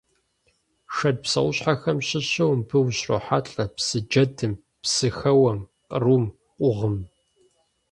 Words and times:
Шэд 0.95 1.17
псэущхьэхэм 1.23 1.97
щыщу 2.07 2.51
мыбы 2.57 2.79
ущрохьэлӀэ 2.85 3.65
псы 3.75 3.97
джэдым, 4.09 4.53
псыхэуэм, 4.81 5.59
кърум, 5.89 6.25
къугъым. 6.57 6.97